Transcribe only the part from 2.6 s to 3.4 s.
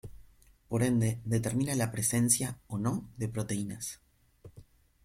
o no de